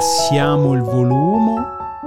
abbassiamo 0.00 0.72
il 0.72 0.80
volume, 0.80 1.62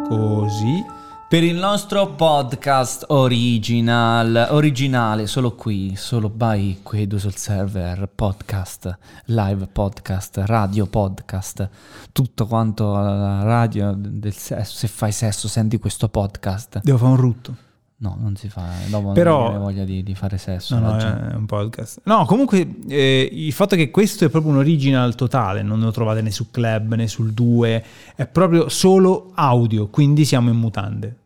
così. 0.07 0.83
Per 1.29 1.43
il 1.43 1.55
nostro 1.55 2.15
podcast 2.15 3.05
original, 3.09 4.47
originale, 4.49 5.27
solo 5.27 5.53
qui, 5.53 5.95
solo 5.95 6.27
by 6.27 6.79
Quedo 6.81 7.19
sul 7.19 7.35
server, 7.35 8.07
podcast, 8.07 8.97
live 9.25 9.67
podcast, 9.67 10.41
radio 10.45 10.87
podcast, 10.87 11.69
tutto 12.11 12.47
quanto 12.47 12.93
la 12.93 13.43
radio 13.43 13.93
del 13.95 14.33
sesso, 14.33 14.75
se 14.75 14.87
fai 14.87 15.11
sesso 15.11 15.47
senti 15.47 15.77
questo 15.77 16.09
podcast. 16.09 16.79
Devo 16.81 16.97
fare 16.97 17.11
un 17.11 17.17
rutto. 17.17 17.55
No, 18.03 18.17
non 18.19 18.35
si 18.35 18.49
fa, 18.49 18.67
dopo 18.89 19.13
Però- 19.13 19.51
non 19.53 19.61
voglia 19.61 19.85
di, 19.85 20.03
di 20.03 20.13
fare 20.13 20.37
sesso. 20.37 20.77
No, 20.77 20.91
no, 20.91 20.97
è 20.97 21.35
un 21.35 21.45
podcast. 21.45 22.01
No, 22.03 22.25
comunque 22.25 22.75
eh, 22.89 23.29
il 23.31 23.53
fatto 23.53 23.77
che 23.77 23.91
questo 23.91 24.25
è 24.25 24.29
proprio 24.29 24.51
un 24.51 24.57
original 24.57 25.15
totale, 25.15 25.61
non 25.61 25.79
lo 25.79 25.89
trovate 25.91 26.21
né 26.21 26.29
su 26.29 26.51
Club 26.51 26.95
né 26.95 27.07
sul 27.07 27.31
2, 27.31 27.83
è 28.15 28.27
proprio 28.27 28.67
solo 28.67 29.31
audio, 29.35 29.87
quindi 29.87 30.25
siamo 30.25 30.49
in 30.49 30.57
mutande. 30.57 31.17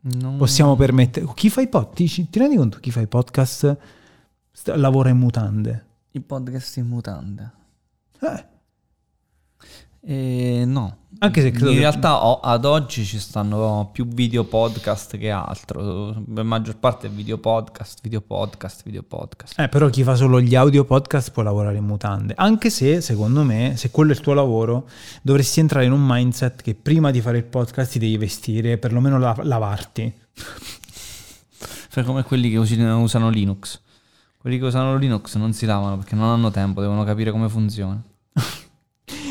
Non- 0.00 0.36
Possiamo 0.38 0.74
permettere... 0.74 1.24
Chi 1.34 1.48
fa 1.48 1.60
i 1.60 1.68
podcast? 1.68 2.14
Ti, 2.16 2.30
ti 2.30 2.38
rendi 2.40 2.56
conto 2.56 2.78
chi 2.80 2.90
fa 2.90 3.00
i 3.00 3.06
podcast 3.06 3.76
sta- 4.50 4.76
lavora 4.76 5.10
in 5.10 5.18
mutande? 5.18 5.84
I 6.10 6.20
podcast 6.20 6.76
in 6.78 6.86
mutande. 6.88 7.50
Eh, 8.20 8.44
Eh, 10.06 10.64
no. 10.66 10.96
Anche 11.20 11.40
se 11.40 11.50
credo 11.52 11.68
in 11.68 11.74
che- 11.76 11.80
realtà 11.80 12.26
o- 12.26 12.40
ad 12.40 12.64
oggi 12.66 13.04
ci 13.06 13.18
stanno 13.18 13.88
più 13.92 14.06
video 14.06 14.44
podcast 14.44 15.16
che 15.16 15.30
altro. 15.30 16.22
La 16.34 16.42
maggior 16.42 16.76
parte 16.76 17.06
è 17.06 17.10
video 17.10 17.38
podcast, 17.38 18.00
video 18.02 18.20
podcast, 18.20 18.82
video 18.84 19.02
podcast. 19.02 19.58
eh, 19.58 19.68
però 19.68 19.88
chi 19.88 20.02
fa 20.02 20.16
solo 20.16 20.40
gli 20.40 20.54
audio 20.54 20.84
podcast 20.84 21.30
può 21.30 21.42
lavorare 21.42 21.78
in 21.78 21.84
mutande. 21.84 22.34
Anche 22.36 22.68
se, 22.68 23.00
secondo 23.00 23.42
me, 23.44 23.74
se 23.76 23.90
quello 23.90 24.12
è 24.12 24.14
il 24.14 24.20
tuo 24.20 24.34
lavoro, 24.34 24.86
dovresti 25.22 25.60
entrare 25.60 25.86
in 25.86 25.92
un 25.92 26.04
mindset 26.04 26.60
che 26.60 26.74
prima 26.74 27.10
di 27.10 27.22
fare 27.22 27.38
il 27.38 27.44
podcast 27.44 27.92
ti 27.92 27.98
devi 27.98 28.18
vestire, 28.18 28.76
perlomeno 28.76 29.18
la- 29.18 29.36
lavarti. 29.40 30.12
Fai 31.88 32.04
come 32.04 32.24
quelli 32.24 32.50
che 32.50 32.56
usano 32.58 33.30
Linux. 33.30 33.80
Quelli 34.38 34.58
che 34.58 34.64
usano 34.66 34.96
Linux 34.96 35.36
non 35.36 35.54
si 35.54 35.64
lavano 35.64 35.96
perché 35.96 36.14
non 36.16 36.28
hanno 36.28 36.50
tempo, 36.50 36.82
devono 36.82 37.04
capire 37.04 37.30
come 37.30 37.48
funziona. 37.48 38.02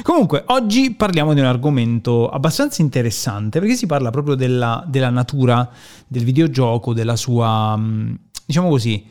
Comunque, 0.03 0.43
oggi 0.47 0.93
parliamo 0.93 1.33
di 1.33 1.39
un 1.39 1.45
argomento 1.45 2.27
abbastanza 2.29 2.81
interessante 2.81 3.59
perché 3.59 3.75
si 3.75 3.85
parla 3.85 4.09
proprio 4.09 4.35
della, 4.35 4.83
della 4.85 5.09
natura 5.09 5.67
del 6.05 6.25
videogioco, 6.25 6.93
della 6.93 7.15
sua, 7.15 7.75
mh, 7.77 8.19
diciamo 8.45 8.67
così, 8.67 9.05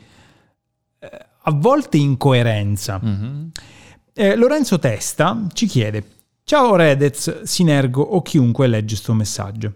eh, 0.99 1.25
a 1.41 1.51
volte 1.51 1.97
incoerenza. 1.97 2.99
Mhm. 3.01 3.49
Eh, 4.13 4.35
Lorenzo 4.35 4.77
Testa 4.77 5.47
ci 5.53 5.65
chiede: 5.65 6.05
Ciao 6.43 6.75
Redez, 6.75 7.41
Sinergo 7.41 8.03
o 8.03 8.21
chiunque 8.21 8.67
legge 8.67 8.95
sto 8.95 9.13
messaggio. 9.13 9.73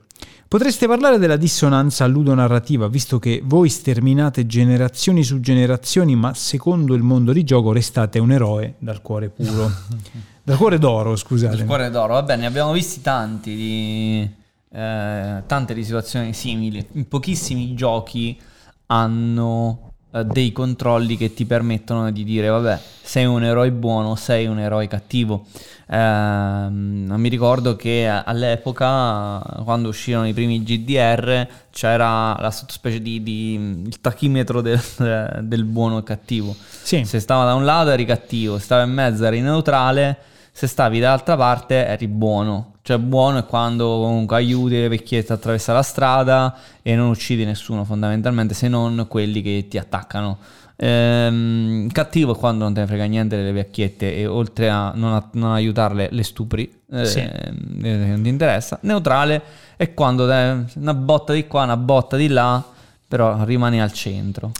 Potreste 0.47 0.87
parlare 0.87 1.17
della 1.17 1.35
dissonanza 1.35 2.07
ludonarrativa, 2.07 2.87
visto 2.87 3.19
che 3.19 3.41
voi 3.43 3.67
sterminate 3.67 4.45
generazioni 4.45 5.21
su 5.21 5.41
generazioni, 5.41 6.15
ma 6.15 6.33
secondo 6.33 6.93
il 6.93 7.01
mondo 7.01 7.33
di 7.33 7.43
gioco 7.43 7.73
restate 7.73 8.17
un 8.17 8.31
eroe 8.31 8.75
dal 8.77 9.01
cuore 9.01 9.27
puro. 9.27 9.69
dal 10.41 10.55
cuore 10.55 10.79
d'oro, 10.79 11.17
scusate. 11.17 11.57
Il 11.57 11.65
cuore 11.65 11.89
d'oro, 11.89 12.13
va 12.13 12.23
bene, 12.23 12.41
ne 12.43 12.47
abbiamo 12.47 12.71
visti 12.71 13.01
tanti 13.01 13.55
di 13.55 14.31
eh, 14.71 15.43
tante 15.45 15.73
di 15.73 15.83
situazioni 15.83 16.33
simili. 16.33 16.85
In 16.93 17.09
pochissimi 17.09 17.73
giochi 17.73 18.39
hanno 18.85 19.95
dei 20.23 20.51
controlli 20.51 21.17
che 21.17 21.33
ti 21.33 21.45
permettono 21.45 22.11
di 22.11 22.23
dire 22.23 22.47
vabbè, 22.47 22.79
sei 23.01 23.25
un 23.25 23.43
eroe 23.43 23.71
buono, 23.71 24.15
sei 24.15 24.45
un 24.45 24.59
eroe 24.59 24.87
cattivo. 24.87 25.45
Ehm, 25.89 27.13
mi 27.15 27.29
ricordo 27.29 27.75
che 27.75 28.07
all'epoca, 28.07 29.39
quando 29.63 29.89
uscirono 29.89 30.27
i 30.27 30.33
primi 30.33 30.61
GDR, 30.63 31.47
c'era 31.71 32.35
la 32.39 32.51
sottospecie 32.51 33.01
di, 33.01 33.23
di- 33.23 33.83
il 33.85 34.01
tachimetro 34.01 34.61
del, 34.61 34.81
del 35.43 35.63
buono 35.63 35.99
e 35.99 36.03
cattivo. 36.03 36.55
Sì. 36.81 37.03
Se 37.05 37.19
stava 37.19 37.45
da 37.45 37.53
un 37.53 37.65
lato 37.65 37.91
eri 37.91 38.05
cattivo, 38.05 38.57
se 38.57 38.63
stava 38.65 38.83
in 38.83 38.91
mezzo 38.91 39.25
eri 39.25 39.41
neutrale, 39.41 40.17
se 40.51 40.67
stavi 40.67 40.99
dall'altra 40.99 41.35
parte 41.35 41.85
eri 41.85 42.07
buono. 42.07 42.76
Cioè 42.87 42.97
buono 42.99 43.39
è 43.39 43.45
quando 43.45 43.85
comunque 43.85 44.37
aiuti 44.37 44.75
le 44.75 44.87
vecchiette 44.87 45.33
a 45.33 45.35
attraversare 45.35 45.77
la 45.77 45.83
strada 45.83 46.55
e 46.81 46.95
non 46.95 47.09
uccidi 47.09 47.43
nessuno 47.43 47.83
fondamentalmente 47.83 48.53
se 48.53 48.69
non 48.69 49.07
quelli 49.09 49.41
che 49.41 49.65
ti 49.69 49.77
attaccano. 49.77 50.37
Ehm, 50.77 51.89
cattivo 51.89 52.33
è 52.33 52.37
quando 52.37 52.63
non 52.63 52.73
te 52.73 52.79
ne 52.79 52.87
frega 52.87 53.03
niente 53.03 53.35
delle 53.35 53.51
vecchiette 53.51 54.15
e 54.15 54.25
oltre 54.25 54.69
a 54.69 54.93
non, 54.95 55.15
a- 55.15 55.29
non 55.33 55.51
aiutarle 55.51 56.07
le 56.09 56.23
stupri, 56.23 56.71
eh, 56.93 57.05
Sì. 57.05 57.19
eh, 57.19 57.51
non 57.81 58.21
ti 58.23 58.29
interessa. 58.29 58.79
Neutrale 58.83 59.41
è 59.75 59.93
quando 59.93 60.25
te- 60.25 60.79
una 60.79 60.93
botta 60.93 61.33
di 61.33 61.45
qua, 61.45 61.63
una 61.63 61.75
botta 61.75 62.15
di 62.15 62.29
là, 62.29 62.63
però 63.05 63.43
rimani 63.43 63.81
al 63.81 63.91
centro. 63.91 64.51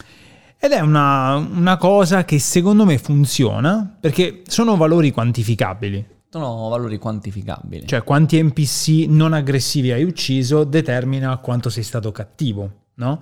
Ed 0.59 0.71
è 0.73 0.81
una, 0.81 1.35
una 1.37 1.77
cosa 1.77 2.25
che 2.25 2.39
secondo 2.39 2.83
me 2.83 2.97
funziona 2.97 3.89
perché 3.97 4.41
sono 4.47 4.75
valori 4.75 5.11
quantificabili. 5.11 6.15
Sono 6.29 6.67
valori 6.69 6.97
quantificabili. 6.97 7.87
Cioè, 7.87 8.03
quanti 8.03 8.41
NPC 8.41 9.05
non 9.07 9.33
aggressivi 9.33 9.91
hai 9.91 10.03
ucciso 10.03 10.63
determina 10.63 11.37
quanto 11.37 11.69
sei 11.69 11.83
stato 11.83 12.11
cattivo, 12.11 12.71
no? 12.95 13.21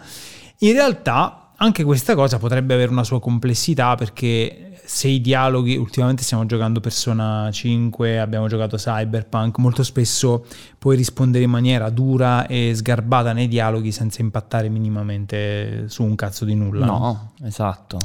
In 0.59 0.73
realtà, 0.73 1.51
anche 1.57 1.83
questa 1.83 2.15
cosa 2.15 2.39
potrebbe 2.39 2.73
avere 2.73 2.91
una 2.91 3.03
sua 3.03 3.19
complessità 3.19 3.95
perché 3.95 4.74
se 4.83 5.07
i 5.07 5.21
dialoghi, 5.21 5.77
ultimamente 5.77 6.23
stiamo 6.23 6.45
giocando 6.45 6.79
Persona 6.79 7.49
5, 7.51 8.19
abbiamo 8.19 8.47
giocato 8.47 8.77
Cyberpunk, 8.77 9.57
molto 9.59 9.83
spesso 9.83 10.45
puoi 10.77 10.95
rispondere 10.95 11.43
in 11.43 11.49
maniera 11.49 11.89
dura 11.89 12.45
e 12.45 12.71
sgarbata 12.75 13.33
nei 13.33 13.47
dialoghi 13.47 13.91
senza 13.91 14.21
impattare 14.21 14.69
minimamente 14.69 15.85
su 15.87 16.03
un 16.03 16.15
cazzo 16.15 16.45
di 16.45 16.53
nulla. 16.53 16.85
no? 16.85 16.97
No, 17.39 17.47
esatto. 17.47 17.99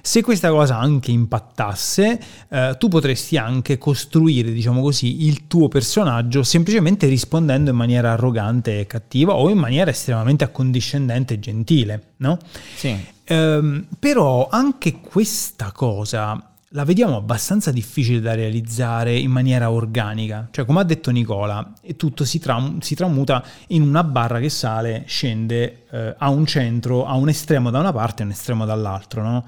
Se 0.00 0.22
questa 0.22 0.50
cosa 0.50 0.78
anche 0.78 1.10
impattasse, 1.10 2.20
eh, 2.48 2.76
tu 2.78 2.88
potresti 2.88 3.36
anche 3.36 3.78
costruire, 3.78 4.50
diciamo 4.50 4.80
così, 4.80 5.26
il 5.26 5.46
tuo 5.46 5.68
personaggio 5.68 6.42
semplicemente 6.42 7.06
rispondendo 7.06 7.70
in 7.70 7.76
maniera 7.76 8.12
arrogante 8.12 8.80
e 8.80 8.86
cattiva 8.86 9.34
o 9.34 9.50
in 9.50 9.58
maniera 9.58 9.90
estremamente 9.90 10.44
accondiscendente 10.44 11.34
e 11.34 11.38
gentile, 11.38 12.02
no? 12.16 12.38
Sì. 12.74 12.96
Ehm, 13.32 13.86
però 13.98 14.48
anche 14.50 15.00
questa 15.00 15.72
cosa 15.72 16.46
la 16.74 16.84
vediamo 16.84 17.16
abbastanza 17.16 17.70
difficile 17.70 18.20
da 18.20 18.34
realizzare 18.34 19.16
in 19.16 19.30
maniera 19.30 19.70
organica. 19.70 20.48
Cioè, 20.50 20.64
come 20.64 20.80
ha 20.80 20.84
detto 20.84 21.10
Nicola, 21.10 21.72
tutto 21.96 22.24
si, 22.24 22.38
tram- 22.38 22.80
si 22.80 22.94
tramuta 22.94 23.44
in 23.68 23.82
una 23.82 24.04
barra 24.04 24.38
che 24.38 24.48
sale, 24.48 25.04
scende, 25.06 25.84
eh, 25.90 26.14
ha 26.16 26.30
un 26.30 26.46
centro, 26.46 27.06
ha 27.06 27.14
un 27.14 27.28
estremo 27.28 27.70
da 27.70 27.78
una 27.78 27.92
parte 27.92 28.22
e 28.22 28.26
un 28.26 28.32
estremo 28.32 28.64
dall'altro, 28.64 29.22
no? 29.22 29.46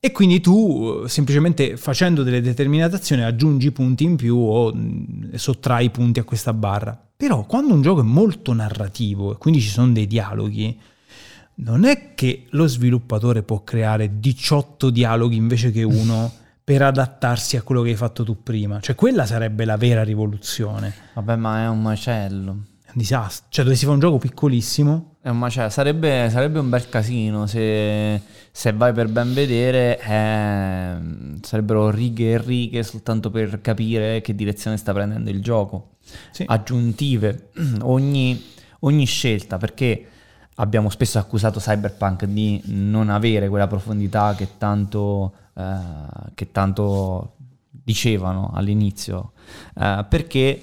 E 0.00 0.12
quindi 0.12 0.40
tu 0.40 1.04
semplicemente 1.06 1.76
facendo 1.76 2.22
delle 2.22 2.40
determinate 2.40 2.96
azioni 2.96 3.24
aggiungi 3.24 3.72
punti 3.72 4.04
in 4.04 4.16
più 4.16 4.36
o 4.36 4.72
mh, 4.72 5.34
sottrai 5.34 5.90
punti 5.90 6.20
a 6.20 6.24
questa 6.24 6.52
barra. 6.52 6.98
Però 7.16 7.44
quando 7.44 7.74
un 7.74 7.82
gioco 7.82 8.00
è 8.00 8.04
molto 8.04 8.52
narrativo 8.52 9.32
e 9.32 9.38
quindi 9.38 9.60
ci 9.60 9.68
sono 9.68 9.92
dei 9.92 10.06
dialoghi, 10.06 10.78
non 11.60 11.84
è 11.84 12.14
che 12.14 12.46
lo 12.50 12.66
sviluppatore 12.66 13.42
può 13.42 13.64
creare 13.64 14.18
18 14.18 14.90
dialoghi 14.90 15.36
invece 15.36 15.70
che 15.70 15.82
uno 15.82 16.32
per 16.62 16.82
adattarsi 16.82 17.56
a 17.56 17.62
quello 17.62 17.82
che 17.82 17.90
hai 17.90 17.96
fatto 17.96 18.24
tu 18.24 18.42
prima. 18.42 18.80
Cioè 18.80 18.94
quella 18.94 19.24
sarebbe 19.24 19.64
la 19.64 19.76
vera 19.76 20.02
rivoluzione. 20.04 20.92
Vabbè, 21.14 21.36
ma 21.36 21.62
è 21.62 21.68
un 21.68 21.80
macello. 21.80 22.52
È 22.84 22.90
un 22.90 22.94
disastro. 22.94 23.46
Cioè 23.48 23.64
dovessi 23.64 23.84
fare 23.84 23.94
un 23.94 24.00
gioco 24.00 24.18
piccolissimo. 24.18 25.16
È 25.22 25.30
un 25.30 25.38
macello. 25.38 25.70
Sarebbe, 25.70 26.28
sarebbe 26.30 26.58
un 26.58 26.68
bel 26.68 26.88
casino 26.90 27.46
se, 27.46 28.20
se 28.50 28.72
vai 28.72 28.92
per 28.92 29.08
ben 29.08 29.32
vedere. 29.32 29.98
eh, 29.98 30.96
sarebbero 31.40 31.90
righe 31.90 32.32
e 32.32 32.38
righe 32.38 32.82
soltanto 32.82 33.30
per 33.30 33.62
capire 33.62 34.20
che 34.20 34.34
direzione 34.34 34.76
sta 34.76 34.92
prendendo 34.92 35.30
il 35.30 35.42
gioco. 35.42 35.96
Sì. 36.30 36.44
Aggiuntive. 36.46 37.48
Ogni, 37.80 38.44
ogni 38.80 39.06
scelta, 39.06 39.56
perché 39.56 40.06
abbiamo 40.60 40.90
spesso 40.90 41.18
accusato 41.18 41.58
Cyberpunk 41.60 42.24
di 42.24 42.60
non 42.66 43.10
avere 43.10 43.48
quella 43.48 43.66
profondità 43.66 44.34
che 44.36 44.48
tanto, 44.58 45.32
eh, 45.54 45.74
che 46.34 46.50
tanto 46.52 47.34
dicevano 47.70 48.50
all'inizio, 48.54 49.32
eh, 49.78 50.04
perché 50.08 50.62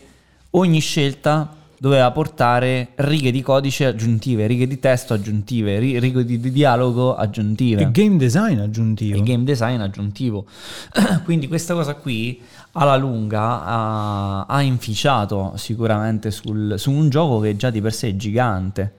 ogni 0.51 0.80
scelta 0.80 1.53
doveva 1.77 2.09
portare 2.12 2.89
righe 2.95 3.31
di 3.31 3.42
codice 3.42 3.86
aggiuntive, 3.86 4.47
righe 4.47 4.68
di 4.68 4.80
testo 4.80 5.13
aggiuntive, 5.13 5.77
ri- 5.80 6.00
righe 6.00 6.24
di, 6.25 6.39
di 6.39 6.51
dialogo 6.51 7.15
aggiuntive 7.15 7.81
E 7.83 7.91
game 7.91 8.18
design 8.18 8.59
aggiuntivo. 8.59 9.18
e 9.18 9.24
game 9.24 9.44
design 9.44 9.80
aggiuntivo. 9.81 10.45
Quindi 11.24 11.48
questa 11.48 11.74
cosa 11.74 11.95
qui 11.95 12.41
alla 12.74 12.95
lunga 12.95 13.63
ha, 13.63 14.45
ha 14.45 14.62
inficiato 14.62 15.53
sicuramente 15.57 16.31
sul- 16.31 16.75
su 16.77 16.91
un 16.91 17.09
gioco 17.09 17.39
che 17.39 17.56
già 17.56 17.69
di 17.69 17.81
per 17.81 17.94
sé 17.94 18.09
è 18.09 18.15
gigante. 18.15 18.94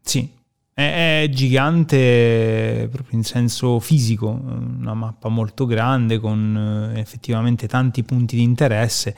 Sì, 0.00 0.28
è, 0.80 1.28
gigante 1.30 2.88
proprio 2.90 3.18
in 3.18 3.24
senso 3.24 3.78
fisico, 3.80 4.28
una 4.28 4.94
mappa 4.94 5.28
molto 5.28 5.66
grande 5.66 6.18
con 6.18 6.92
eh, 6.94 7.00
effettivamente 7.00 7.68
tanti 7.68 8.02
punti 8.02 8.36
di 8.36 8.42
interesse, 8.42 9.14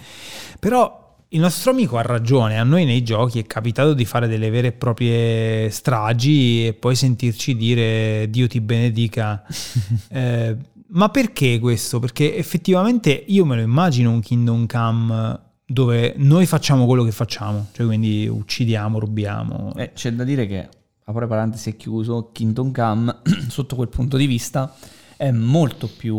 però 0.58 1.00
il 1.28 1.40
nostro 1.40 1.70
amico 1.70 1.96
ha 1.96 2.02
ragione, 2.02 2.58
a 2.58 2.64
noi 2.64 2.84
nei 2.84 3.02
giochi 3.02 3.38
è 3.38 3.46
capitato 3.46 3.94
di 3.94 4.04
fare 4.04 4.28
delle 4.28 4.50
vere 4.50 4.68
e 4.68 4.72
proprie 4.72 5.70
stragi 5.70 6.66
e 6.66 6.74
poi 6.74 6.94
sentirci 6.94 7.56
dire 7.56 8.28
Dio 8.28 8.46
ti 8.46 8.60
benedica. 8.60 9.42
eh, 10.10 10.56
ma 10.88 11.08
perché 11.08 11.58
questo? 11.58 11.98
Perché 12.00 12.36
effettivamente 12.36 13.10
io 13.10 13.46
me 13.46 13.56
lo 13.56 13.62
immagino 13.62 14.10
un 14.10 14.20
Kingdom 14.20 14.66
Come 14.66 15.40
dove 15.72 16.14
noi 16.18 16.46
facciamo 16.46 16.86
quello 16.86 17.02
che 17.02 17.12
facciamo, 17.12 17.68
cioè 17.72 17.86
quindi 17.86 18.28
uccidiamo, 18.28 18.98
rubiamo. 18.98 19.72
Eh, 19.76 19.92
c'è 19.94 20.12
da 20.12 20.24
dire 20.24 20.46
che, 20.46 20.68
apro 21.04 21.26
parentesi 21.26 21.70
è 21.70 21.76
chiuso, 21.76 22.30
Kingdom 22.32 22.72
Come 22.72 23.16
sotto 23.48 23.76
quel 23.76 23.88
punto 23.88 24.16
di 24.16 24.26
vista 24.26 24.74
è 25.16 25.30
molto 25.30 25.88
più 25.88 26.16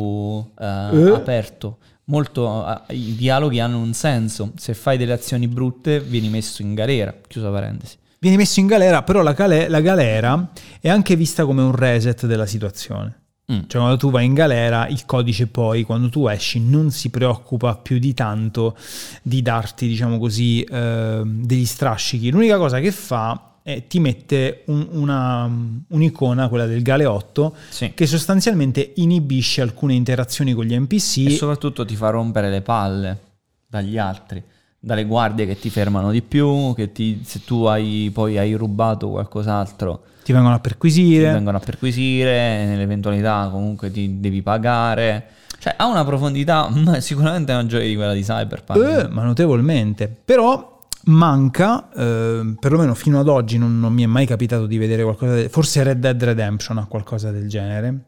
eh, 0.59 0.65
eh. 0.65 1.09
aperto 1.09 1.77
molto, 2.05 2.83
i 2.89 3.15
dialoghi 3.15 3.59
hanno 3.59 3.79
un 3.79 3.93
senso. 3.93 4.51
Se 4.55 4.73
fai 4.73 4.97
delle 4.97 5.13
azioni 5.13 5.47
brutte, 5.47 5.99
vieni 5.99 6.29
messo 6.29 6.61
in 6.61 6.73
galera. 6.73 7.15
Chiusa 7.27 7.49
parentesi. 7.49 7.97
Vieni 8.19 8.37
messo 8.37 8.59
in 8.59 8.67
galera, 8.67 9.03
però 9.03 9.21
la, 9.21 9.33
cal- 9.33 9.65
la 9.67 9.81
galera 9.81 10.51
è 10.79 10.89
anche 10.89 11.15
vista 11.15 11.45
come 11.45 11.61
un 11.61 11.75
reset 11.75 12.25
della 12.25 12.45
situazione. 12.45 13.19
Mm. 13.51 13.59
Cioè, 13.67 13.81
quando 13.81 13.97
tu 13.97 14.09
vai 14.09 14.25
in 14.25 14.33
galera, 14.33 14.87
il 14.87 15.05
codice 15.05 15.47
poi, 15.47 15.83
quando 15.83 16.07
tu 16.07 16.27
esci, 16.27 16.61
non 16.61 16.91
si 16.91 17.09
preoccupa 17.09 17.75
più 17.75 17.99
di 17.99 18.13
tanto 18.13 18.77
di 19.21 19.41
darti, 19.41 19.87
diciamo 19.87 20.17
così, 20.17 20.61
eh, 20.61 21.21
degli 21.25 21.65
strascichi. 21.65 22.31
L'unica 22.31 22.57
cosa 22.57 22.79
che 22.79 22.91
fa 22.91 23.52
e 23.65 23.87
ti 23.87 24.01
mette 24.01 24.63
un, 24.65 24.87
una, 24.91 25.49
un'icona, 25.87 26.49
quella 26.49 26.65
del 26.65 26.81
galeotto, 26.81 27.55
sì. 27.69 27.93
che 27.95 28.05
sostanzialmente 28.05 28.91
inibisce 28.95 29.61
alcune 29.61 29.93
interazioni 29.93 30.53
con 30.53 30.65
gli 30.65 30.77
NPC. 30.77 31.27
E 31.27 31.29
soprattutto 31.31 31.85
ti 31.85 31.95
fa 31.95 32.09
rompere 32.09 32.49
le 32.49 32.61
palle 32.61 33.19
dagli 33.65 33.97
altri, 33.97 34.43
dalle 34.77 35.05
guardie 35.05 35.45
che 35.45 35.57
ti 35.57 35.69
fermano 35.69 36.11
di 36.11 36.21
più, 36.21 36.73
che 36.75 36.91
ti, 36.91 37.21
se 37.23 37.45
tu 37.45 37.63
hai, 37.63 38.11
poi 38.13 38.37
hai 38.37 38.53
rubato 38.53 39.09
qualcos'altro... 39.09 40.03
Ti 40.23 40.31
vengono 40.33 40.55
a 40.55 40.59
perquisire. 40.59 41.27
Ti 41.27 41.33
vengono 41.33 41.57
a 41.57 41.61
perquisire, 41.61 42.65
nell'eventualità 42.65 43.49
comunque 43.49 43.91
ti 43.91 44.19
devi 44.19 44.41
pagare. 44.41 45.27
Cioè 45.59 45.75
ha 45.77 45.85
una 45.85 46.03
profondità 46.03 46.69
sicuramente 46.99 47.53
maggiore 47.53 47.87
di 47.87 47.95
quella 47.95 48.13
di 48.13 48.23
Cyberpunk. 48.23 48.79
Eh, 48.79 49.07
ma 49.07 49.23
notevolmente. 49.23 50.13
Però 50.23 50.72
manca, 51.05 51.91
eh, 51.91 52.55
perlomeno 52.59 52.93
fino 52.93 53.19
ad 53.19 53.27
oggi 53.27 53.57
non, 53.57 53.79
non, 53.79 53.93
mi 53.93 54.03
è 54.03 54.05
mai 54.05 54.25
capitato 54.25 54.65
di 54.65 54.77
vedere 54.77 55.03
qualcosa, 55.03 55.33
del, 55.33 55.49
forse 55.49 55.83
Red 55.83 55.99
Dead 55.99 56.23
Redemption 56.23 56.77
ha 56.77 56.85
qualcosa 56.85 57.31
del 57.31 57.49
genere. 57.49 58.03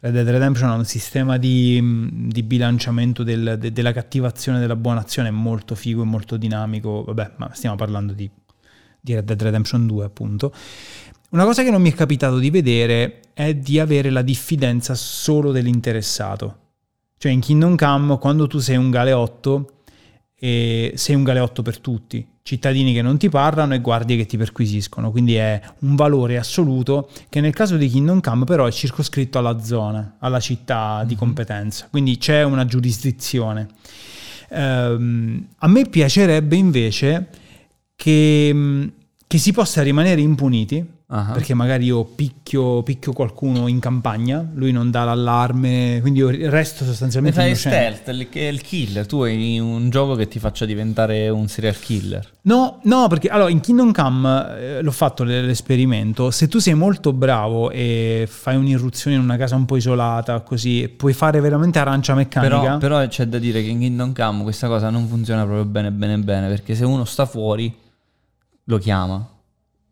Red 0.00 0.14
Dead 0.14 0.28
Redemption 0.28 0.70
ha 0.70 0.74
un 0.74 0.84
sistema 0.84 1.36
di, 1.36 2.08
di 2.28 2.42
bilanciamento 2.42 3.22
del, 3.22 3.56
de, 3.58 3.70
della 3.70 3.92
cattivazione 3.92 4.58
della 4.58 4.76
buona 4.76 5.00
azione 5.00 5.30
molto 5.30 5.74
figo 5.74 6.02
e 6.02 6.06
molto 6.06 6.36
dinamico, 6.36 7.04
vabbè, 7.04 7.32
ma 7.36 7.50
stiamo 7.52 7.76
parlando 7.76 8.14
di, 8.14 8.28
di 9.00 9.14
Red 9.14 9.24
Dead 9.24 9.42
Redemption 9.42 9.86
2 9.86 10.04
appunto. 10.04 10.52
Una 11.30 11.44
cosa 11.44 11.62
che 11.62 11.70
non 11.70 11.82
mi 11.82 11.92
è 11.92 11.94
capitato 11.94 12.38
di 12.38 12.50
vedere 12.50 13.20
è 13.34 13.54
di 13.54 13.78
avere 13.78 14.10
la 14.10 14.22
diffidenza 14.22 14.94
solo 14.94 15.52
dell'interessato. 15.52 16.56
Cioè 17.16 17.30
in 17.30 17.40
Kingdom 17.40 17.76
Come, 17.76 18.18
quando 18.18 18.46
tu 18.46 18.58
sei 18.58 18.76
un 18.76 18.90
galeotto, 18.90 19.80
e 20.42 20.92
sei 20.96 21.14
un 21.14 21.22
galeotto 21.22 21.60
per 21.60 21.78
tutti, 21.78 22.26
cittadini 22.50 22.92
che 22.92 23.00
non 23.00 23.16
ti 23.16 23.28
parlano 23.28 23.74
e 23.74 23.80
guardie 23.80 24.16
che 24.16 24.26
ti 24.26 24.36
perquisiscono, 24.36 25.12
quindi 25.12 25.36
è 25.36 25.60
un 25.80 25.94
valore 25.94 26.36
assoluto 26.36 27.08
che 27.28 27.40
nel 27.40 27.54
caso 27.54 27.76
di 27.76 27.88
Kingdom 27.88 28.20
Come 28.20 28.44
però 28.44 28.66
è 28.66 28.72
circoscritto 28.72 29.38
alla 29.38 29.62
zona, 29.62 30.16
alla 30.18 30.40
città 30.40 31.04
di 31.06 31.12
mhm. 31.12 31.18
competenza, 31.20 31.86
quindi 31.88 32.18
c'è 32.18 32.42
una 32.42 32.64
giurisdizione. 32.64 33.68
Um, 34.48 35.46
a 35.58 35.68
me 35.68 35.84
piacerebbe 35.84 36.56
invece 36.56 37.28
che, 37.94 38.90
che 39.28 39.38
si 39.38 39.52
possa 39.52 39.82
rimanere 39.82 40.20
impuniti 40.20 40.84
Uh-huh. 41.12 41.32
Perché 41.32 41.54
magari 41.54 41.86
io 41.86 42.04
picchio, 42.04 42.84
picchio, 42.84 43.12
qualcuno 43.12 43.66
in 43.66 43.80
campagna, 43.80 44.48
lui 44.54 44.70
non 44.70 44.92
dà 44.92 45.02
l'allarme, 45.02 45.98
quindi 46.00 46.20
io 46.20 46.30
resto 46.48 46.84
sostanzialmente 46.84 47.40
fai 47.40 47.56
stealth, 47.56 48.08
è 48.08 48.38
il 48.42 48.60
killer, 48.60 49.06
tu 49.06 49.22
hai 49.22 49.58
un 49.58 49.90
gioco 49.90 50.14
che 50.14 50.28
ti 50.28 50.38
faccia 50.38 50.64
diventare 50.64 51.28
un 51.28 51.48
serial 51.48 51.76
killer. 51.76 52.30
No, 52.42 52.78
no, 52.84 53.08
perché 53.08 53.26
allora 53.26 53.50
in 53.50 53.58
Kingdom 53.58 53.90
Come 53.90 54.56
eh, 54.56 54.82
l'ho 54.82 54.90
fatto 54.92 55.24
l'esperimento, 55.24 56.30
se 56.30 56.46
tu 56.46 56.60
sei 56.60 56.74
molto 56.74 57.12
bravo 57.12 57.72
e 57.72 58.28
fai 58.30 58.54
un'irruzione 58.54 59.16
in 59.16 59.22
una 59.22 59.36
casa 59.36 59.56
un 59.56 59.64
po' 59.64 59.74
isolata, 59.74 60.38
così, 60.42 60.88
puoi 60.96 61.12
fare 61.12 61.40
veramente 61.40 61.80
arancia 61.80 62.14
meccanica. 62.14 62.60
Però, 62.60 62.78
però 62.78 63.08
c'è 63.08 63.26
da 63.26 63.40
dire 63.40 63.60
che 63.62 63.68
in 63.68 63.80
Kingdom 63.80 64.12
Come 64.14 64.44
questa 64.44 64.68
cosa 64.68 64.90
non 64.90 65.08
funziona 65.08 65.42
proprio 65.42 65.64
bene 65.64 65.90
bene 65.90 66.18
bene, 66.18 66.46
perché 66.46 66.76
se 66.76 66.84
uno 66.84 67.04
sta 67.04 67.26
fuori 67.26 67.74
lo 68.62 68.78
chiama 68.78 69.38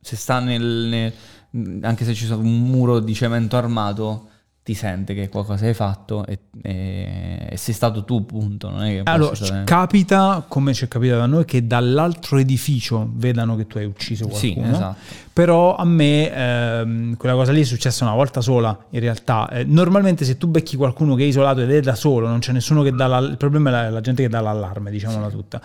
se 0.00 0.17
sta 0.17 0.41
nel, 0.41 1.12
nel, 1.50 1.81
anche 1.83 2.05
se 2.05 2.15
ci 2.15 2.25
sono 2.25 2.43
un 2.43 2.62
muro 2.62 3.00
di 3.00 3.15
cemento 3.15 3.56
armato 3.56 4.29
ti 4.69 4.75
sente 4.75 5.15
che 5.15 5.31
qualcosa 5.31 5.65
hai 5.65 5.73
fatto 5.73 6.27
e, 6.27 6.41
e, 6.61 7.47
e 7.49 7.56
sei 7.56 7.73
stato 7.73 8.05
tu, 8.05 8.27
punto. 8.27 8.69
Non 8.69 8.83
è 8.83 8.91
che 8.91 9.00
allora, 9.05 9.35
stare... 9.35 9.65
capita, 9.65 10.45
come 10.47 10.75
ci 10.75 10.85
è 10.85 10.89
capitato 10.89 11.23
a 11.23 11.27
noi, 11.27 11.47
che 11.47 11.67
dall'altro 11.67 12.37
edificio 12.37 13.09
vedano 13.15 13.56
che 13.56 13.67
tu 13.67 13.79
hai 13.79 13.87
ucciso 13.87 14.29
qualcuno. 14.29 14.67
Sì, 14.67 14.71
esatto. 14.71 14.97
Però 15.33 15.75
a 15.75 15.87
me 15.87 16.31
ehm, 16.31 17.17
quella 17.17 17.35
cosa 17.35 17.50
lì 17.50 17.62
è 17.62 17.65
successa 17.65 18.05
una 18.05 18.12
volta 18.12 18.43
sola, 18.43 18.79
in 18.91 19.00
realtà. 19.00 19.49
Eh, 19.49 19.65
normalmente 19.65 20.27
se 20.27 20.37
tu 20.37 20.49
becchi 20.49 20.77
qualcuno 20.77 21.15
che 21.15 21.23
è 21.23 21.27
isolato 21.27 21.62
ed 21.62 21.71
è 21.71 21.81
da 21.81 21.95
solo, 21.95 22.29
non 22.29 22.41
c'è 22.41 22.53
nessuno 22.53 22.83
che 22.83 22.93
dà 22.93 23.06
l'allarme, 23.06 23.31
il 23.31 23.39
problema 23.39 23.71
è 23.71 23.73
la, 23.73 23.89
la 23.89 24.00
gente 24.03 24.21
che 24.21 24.29
dà 24.29 24.43
l'allarme, 24.43 24.91
diciamola 24.91 25.31
sì. 25.31 25.35
tutta. 25.35 25.62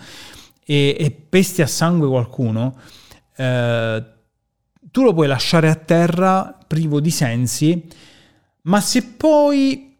E, 0.64 0.96
e, 0.98 1.10
pesti 1.10 1.60
a 1.60 1.66
sangue 1.66 2.08
qualcuno... 2.08 2.74
Eh, 3.36 4.12
tu 4.94 5.02
lo 5.02 5.12
puoi 5.12 5.26
lasciare 5.26 5.68
a 5.68 5.74
terra 5.74 6.56
privo 6.68 7.00
di 7.00 7.10
sensi, 7.10 7.82
ma 8.62 8.80
se 8.80 9.02
poi 9.02 9.92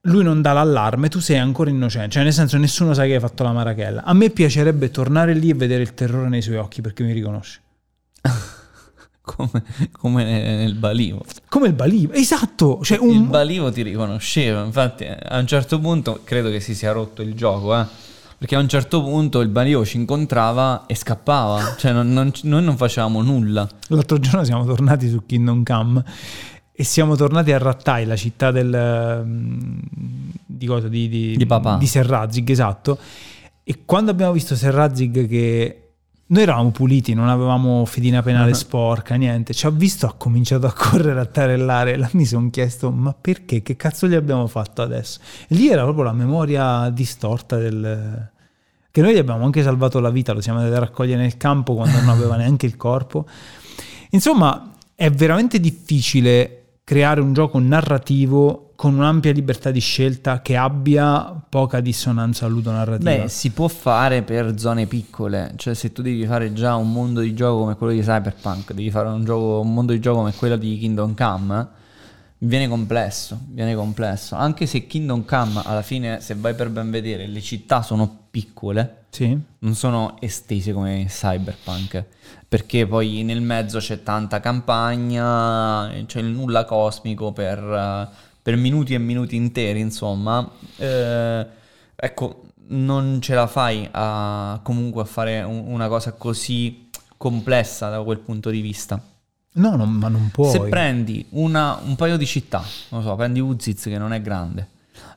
lui 0.00 0.24
non 0.24 0.40
dà 0.40 0.54
l'allarme, 0.54 1.10
tu 1.10 1.20
sei 1.20 1.36
ancora 1.36 1.68
innocente, 1.68 2.12
cioè 2.12 2.22
nel 2.22 2.32
senso 2.32 2.56
nessuno 2.56 2.94
sa 2.94 3.04
che 3.04 3.12
hai 3.12 3.20
fatto 3.20 3.42
la 3.42 3.52
marachella. 3.52 4.04
A 4.04 4.14
me 4.14 4.30
piacerebbe 4.30 4.90
tornare 4.90 5.34
lì 5.34 5.50
e 5.50 5.54
vedere 5.54 5.82
il 5.82 5.92
terrore 5.92 6.30
nei 6.30 6.40
suoi 6.40 6.56
occhi 6.56 6.80
perché 6.80 7.02
mi 7.02 7.12
riconosce. 7.12 7.60
come, 9.20 9.64
come, 9.92 10.24
nel 10.24 10.76
balivo. 10.76 11.26
Come 11.46 11.66
il 11.66 11.74
balivo, 11.74 12.14
esatto. 12.14 12.80
Cioè 12.82 12.96
un... 12.96 13.10
Il 13.10 13.22
balivo 13.24 13.70
ti 13.70 13.82
riconosceva, 13.82 14.64
infatti 14.64 15.04
a 15.04 15.38
un 15.38 15.46
certo 15.46 15.78
punto 15.78 16.22
credo 16.24 16.48
che 16.48 16.60
si 16.60 16.74
sia 16.74 16.92
rotto 16.92 17.20
il 17.20 17.34
gioco, 17.34 17.78
eh 17.78 18.07
perché 18.38 18.54
a 18.54 18.60
un 18.60 18.68
certo 18.68 19.02
punto 19.02 19.40
il 19.40 19.48
Banio 19.48 19.84
ci 19.84 19.96
incontrava 19.96 20.86
e 20.86 20.94
scappava, 20.94 21.74
cioè 21.76 21.92
non, 21.92 22.12
non, 22.12 22.30
noi 22.42 22.62
non 22.62 22.76
facevamo 22.76 23.20
nulla. 23.20 23.68
L'altro 23.88 24.20
giorno 24.20 24.44
siamo 24.44 24.64
tornati 24.64 25.08
su 25.08 25.26
Kingdom 25.26 25.64
Come 25.64 26.04
e 26.72 26.84
siamo 26.84 27.16
tornati 27.16 27.50
a 27.50 27.58
Rattai, 27.58 28.06
la 28.06 28.14
città 28.14 28.52
del, 28.52 29.24
mm, 29.26 29.78
di, 30.46 30.66
cosa, 30.66 30.86
di, 30.86 31.08
di, 31.08 31.36
di, 31.36 31.46
di 31.78 31.86
Serrazig, 31.86 32.48
esatto. 32.48 32.96
E 33.64 33.82
quando 33.84 34.12
abbiamo 34.12 34.30
visto 34.30 34.54
Serrazig 34.54 35.26
che 35.26 35.87
noi 36.30 36.42
eravamo 36.42 36.70
puliti, 36.70 37.14
non 37.14 37.28
avevamo 37.28 37.86
fedina 37.86 38.22
penale 38.22 38.50
uh-huh. 38.50 38.56
sporca, 38.56 39.14
niente. 39.14 39.54
Ci 39.54 39.66
ha 39.66 39.70
visto, 39.70 40.06
ha 40.06 40.12
cominciato 40.12 40.66
a 40.66 40.72
correre, 40.76 41.20
a 41.20 41.24
tarellare. 41.24 41.96
Là 41.96 42.08
mi 42.12 42.26
sono 42.26 42.50
chiesto, 42.50 42.90
ma 42.90 43.14
perché? 43.18 43.62
Che 43.62 43.76
cazzo 43.76 44.06
gli 44.06 44.14
abbiamo 44.14 44.46
fatto 44.46 44.82
adesso? 44.82 45.20
E 45.48 45.54
lì 45.54 45.68
era 45.68 45.82
proprio 45.82 46.04
la 46.04 46.12
memoria 46.12 46.90
distorta 46.90 47.56
del... 47.56 48.30
Che 48.90 49.00
noi 49.02 49.14
gli 49.14 49.18
abbiamo 49.18 49.44
anche 49.44 49.62
salvato 49.62 50.00
la 50.00 50.10
vita, 50.10 50.32
lo 50.32 50.40
siamo 50.40 50.58
andati 50.58 50.76
a 50.76 50.80
raccogliere 50.80 51.20
nel 51.20 51.36
campo 51.36 51.74
quando 51.74 51.98
non 51.98 52.08
aveva 52.10 52.36
neanche 52.36 52.66
il 52.66 52.76
corpo. 52.76 53.26
Insomma, 54.10 54.74
è 54.94 55.10
veramente 55.10 55.60
difficile 55.60 56.57
creare 56.88 57.20
un 57.20 57.34
gioco 57.34 57.58
narrativo 57.58 58.72
con 58.74 58.94
un'ampia 58.94 59.30
libertà 59.30 59.70
di 59.70 59.78
scelta 59.78 60.40
che 60.40 60.56
abbia 60.56 61.38
poca 61.46 61.80
dissonanza 61.80 62.46
ludonarrativa. 62.46 63.24
Beh, 63.24 63.28
si 63.28 63.50
può 63.50 63.68
fare 63.68 64.22
per 64.22 64.58
zone 64.58 64.86
piccole, 64.86 65.52
cioè 65.56 65.74
se 65.74 65.92
tu 65.92 66.00
devi 66.00 66.24
fare 66.24 66.54
già 66.54 66.76
un 66.76 66.90
mondo 66.90 67.20
di 67.20 67.34
gioco 67.34 67.58
come 67.58 67.76
quello 67.76 67.92
di 67.92 68.00
Cyberpunk, 68.00 68.72
devi 68.72 68.90
fare 68.90 69.08
un, 69.08 69.22
gioco, 69.22 69.60
un 69.60 69.74
mondo 69.74 69.92
di 69.92 70.00
gioco 70.00 70.20
come 70.20 70.32
quello 70.32 70.56
di 70.56 70.78
Kingdom 70.78 71.14
Come, 71.14 71.68
viene 72.38 72.66
complesso, 72.68 73.38
viene 73.50 73.74
complesso. 73.74 74.34
Anche 74.36 74.64
se 74.64 74.86
Kingdom 74.86 75.26
Come 75.26 75.60
alla 75.64 75.82
fine, 75.82 76.22
se 76.22 76.36
vai 76.36 76.54
per 76.54 76.70
ben 76.70 76.90
vedere, 76.90 77.26
le 77.26 77.42
città 77.42 77.82
sono 77.82 78.28
piccole, 78.30 78.97
sì. 79.10 79.38
non 79.60 79.74
sono 79.74 80.16
estese 80.20 80.72
come 80.72 81.06
Cyberpunk, 81.08 82.04
perché 82.46 82.86
poi 82.86 83.22
nel 83.22 83.40
mezzo 83.40 83.78
c'è 83.78 84.02
tanta 84.02 84.40
campagna, 84.40 85.90
c'è 86.06 86.20
il 86.20 86.26
nulla 86.26 86.64
cosmico 86.64 87.32
per 87.32 88.26
per 88.48 88.56
minuti 88.56 88.94
e 88.94 88.98
minuti 88.98 89.36
interi, 89.36 89.80
insomma, 89.80 90.50
eh, 90.78 91.46
ecco, 91.94 92.44
non 92.68 93.18
ce 93.20 93.34
la 93.34 93.46
fai 93.46 93.86
a, 93.90 94.58
comunque 94.62 95.02
a 95.02 95.04
fare 95.04 95.42
un, 95.42 95.64
una 95.66 95.86
cosa 95.86 96.12
così 96.12 96.88
complessa 97.18 97.90
da 97.90 98.02
quel 98.02 98.20
punto 98.20 98.48
di 98.48 98.62
vista. 98.62 98.98
No, 99.52 99.76
non, 99.76 99.90
ma 99.90 100.08
non 100.08 100.30
puoi. 100.32 100.50
Se 100.50 100.60
prendi 100.60 101.26
una, 101.32 101.78
un 101.84 101.94
paio 101.96 102.16
di 102.16 102.24
città, 102.24 102.64
non 102.88 103.02
so, 103.02 103.14
prendi 103.16 103.38
Uziz 103.38 103.82
che 103.82 103.98
non 103.98 104.14
è 104.14 104.22
grande, 104.22 104.66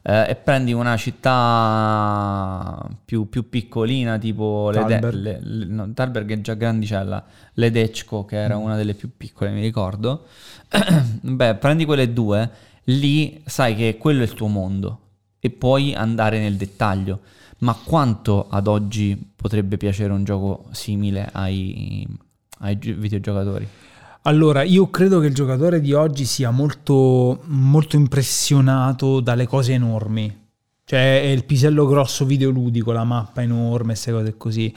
eh, 0.03 0.29
e 0.29 0.35
prendi 0.35 0.73
una 0.73 0.97
città 0.97 2.87
più, 3.05 3.29
più 3.29 3.49
piccolina 3.49 4.17
tipo 4.17 4.69
Talberg. 4.73 5.13
Le, 5.13 5.39
le, 5.41 5.65
no, 5.65 5.93
Talberg 5.93 6.31
è 6.31 6.41
già 6.41 6.53
grandicella, 6.55 7.23
Ledecco 7.53 8.25
che 8.25 8.37
era 8.37 8.57
Mm. 8.57 8.61
una 8.61 8.75
delle 8.75 8.93
più 8.93 9.11
piccole 9.15 9.51
mi 9.51 9.61
ricordo, 9.61 10.25
beh 11.21 11.55
prendi 11.55 11.85
quelle 11.85 12.11
due, 12.13 12.49
lì 12.85 13.41
sai 13.45 13.75
che 13.75 13.97
quello 13.97 14.21
è 14.21 14.25
il 14.25 14.33
tuo 14.33 14.47
mondo 14.47 14.99
e 15.39 15.49
puoi 15.49 15.93
andare 15.93 16.39
nel 16.39 16.55
dettaglio. 16.55 17.19
Ma 17.59 17.73
quanto 17.75 18.47
ad 18.49 18.65
oggi 18.67 19.15
potrebbe 19.35 19.77
piacere 19.77 20.11
un 20.11 20.23
gioco 20.23 20.65
simile 20.71 21.29
ai, 21.31 22.07
ai 22.59 22.79
gi- 22.79 22.93
videogiocatori? 22.93 23.67
Allora, 24.23 24.61
io 24.61 24.89
credo 24.91 25.19
che 25.19 25.27
il 25.27 25.33
giocatore 25.33 25.81
di 25.81 25.93
oggi 25.93 26.25
sia 26.25 26.51
molto, 26.51 27.41
molto 27.45 27.95
impressionato 27.95 29.19
dalle 29.19 29.47
cose 29.47 29.73
enormi. 29.73 30.39
Cioè, 30.83 31.21
è 31.21 31.27
il 31.27 31.43
pisello 31.45 31.87
grosso 31.87 32.25
videoludico, 32.25 32.91
la 32.91 33.03
mappa 33.03 33.41
enorme, 33.41 33.93
queste 33.93 34.11
cose 34.11 34.37
così. 34.37 34.73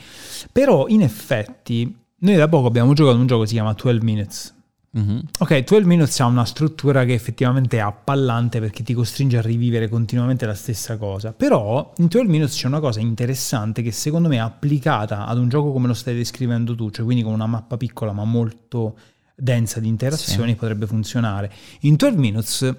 Però, 0.51 0.87
in 0.89 1.03
effetti, 1.03 1.95
noi 2.21 2.37
da 2.37 2.49
poco 2.49 2.69
abbiamo 2.69 2.95
giocato 2.95 3.19
un 3.19 3.27
gioco 3.27 3.43
che 3.43 3.49
si 3.49 3.55
chiama 3.55 3.75
12 3.75 4.05
Minutes. 4.05 4.55
Mhm. 4.93 5.23
Ok, 5.41 5.65
12 5.65 5.87
Minutes 5.87 6.21
ha 6.21 6.27
una 6.27 6.45
struttura 6.45 7.05
che 7.05 7.13
effettivamente 7.13 7.79
è 7.79 7.81
appallante 7.81 8.61
perché 8.61 8.83
ti 8.85 8.95
costringe 8.95 9.37
a 9.39 9.43
rivivere 9.43 9.89
continuamente 9.89 10.47
la 10.47 10.55
stessa 10.55 10.97
cosa. 10.97 11.33
Però 11.33 11.93
in 11.99 12.07
12 12.07 12.31
Minutes 12.31 12.55
c'è 12.57 12.69
una 12.69 12.81
cosa 12.81 13.01
interessante 13.01 13.83
che 13.83 13.91
secondo 13.91 14.29
me 14.29 14.41
applicata 14.41 15.27
ad 15.27 15.37
un 15.37 15.49
gioco 15.49 15.73
come 15.73 15.89
lo 15.89 15.95
stai 15.95 16.15
descrivendo 16.15 16.75
tu, 16.75 16.91
cioè 16.91 17.05
quindi 17.05 17.25
con 17.25 17.33
una 17.33 17.47
mappa 17.47 17.77
piccola 17.77 18.13
ma 18.13 18.25
molto 18.25 18.95
densa 19.35 19.81
di 19.81 19.89
interazioni, 19.89 20.53
Sì. 20.53 20.57
potrebbe 20.57 20.87
funzionare. 20.87 21.51
In 21.81 21.97
12 21.97 22.19
Minutes 22.19 22.75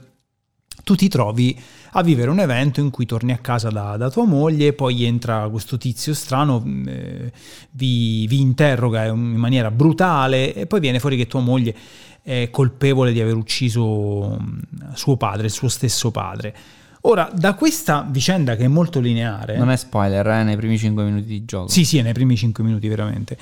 tu 0.83 0.95
ti 0.95 1.07
trovi 1.07 1.57
a 1.91 2.03
vivere 2.03 2.29
un 2.29 2.39
evento 2.39 2.79
in 2.81 2.89
cui 2.89 3.05
torni 3.05 3.31
a 3.31 3.37
casa 3.37 3.69
da, 3.69 3.95
da 3.97 4.09
tua 4.11 4.25
moglie, 4.25 4.73
poi 4.73 5.03
entra 5.05 5.47
questo 5.49 5.77
tizio 5.77 6.13
strano, 6.13 6.59
mh, 6.59 6.87
eh, 6.87 7.31
vi, 7.71 8.27
vi 8.27 8.39
interroga 8.41 9.05
in 9.05 9.17
maniera 9.17 9.71
brutale 9.71 10.53
e 10.53 10.65
poi 10.67 10.79
viene 10.81 10.99
fuori 10.99 11.15
che 11.17 11.27
tua 11.27 11.39
moglie 11.39 11.73
è 12.21 12.49
colpevole 12.51 13.13
di 13.13 13.21
aver 13.21 13.35
ucciso 13.35 14.37
mh, 14.37 14.93
suo 14.95 15.15
padre, 15.15 15.45
il 15.45 15.51
suo 15.51 15.69
stesso 15.69 16.11
padre. 16.11 16.55
Ora, 17.01 17.29
da 17.33 17.53
questa 17.53 18.05
vicenda 18.09 18.55
che 18.55 18.65
è 18.65 18.67
molto 18.67 18.99
lineare... 18.99 19.57
Non 19.57 19.69
è 19.69 19.77
spoiler, 19.77 20.25
eh, 20.27 20.43
nei 20.43 20.55
primi 20.55 20.77
5 20.77 21.03
minuti 21.03 21.25
di 21.27 21.45
gioco. 21.45 21.67
Sì, 21.69 21.85
sì, 21.85 22.01
nei 22.01 22.13
primi 22.13 22.35
5 22.35 22.63
minuti 22.63 22.87
veramente. 22.87 23.37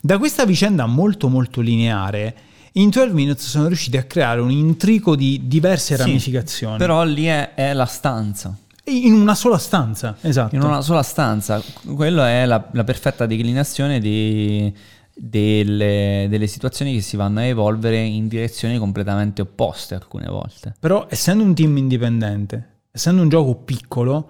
Da 0.00 0.18
questa 0.18 0.44
vicenda 0.44 0.84
molto 0.84 1.28
molto 1.28 1.62
lineare, 1.62 2.36
in 2.78 2.90
12 2.90 3.12
Minutes 3.12 3.46
sono 3.46 3.68
riusciti 3.68 3.96
a 3.96 4.02
creare 4.04 4.40
un 4.40 4.50
intrico 4.50 5.16
di 5.16 5.42
diverse 5.44 5.96
Sì, 5.96 6.02
ramificazioni. 6.02 6.78
Però 6.78 7.02
lì 7.04 7.24
è, 7.24 7.54
è 7.54 7.72
la 7.72 7.86
stanza. 7.86 8.56
In 8.84 9.14
una 9.14 9.34
sola 9.34 9.58
stanza, 9.58 10.16
esatto. 10.20 10.54
In 10.54 10.62
una 10.62 10.80
sola 10.80 11.02
stanza. 11.02 11.60
Quello 11.84 12.22
è 12.22 12.46
la, 12.46 12.68
la 12.72 12.84
perfetta 12.84 13.26
declinazione 13.26 13.98
di- 13.98 14.72
delle, 15.12 16.26
delle 16.28 16.46
situazioni 16.46 16.94
che 16.94 17.00
si 17.00 17.16
vanno 17.16 17.40
a 17.40 17.44
evolvere 17.44 17.98
in 17.98 18.28
direzioni 18.28 18.76
completamente 18.78 19.40
opposte 19.40 19.94
alcune 19.94 20.26
volte. 20.26 20.74
Però 20.78 21.06
essendo 21.08 21.42
un 21.42 21.54
team 21.54 21.76
indipendente, 21.78 22.80
essendo 22.92 23.22
un 23.22 23.28
gioco 23.28 23.54
piccolo, 23.54 24.28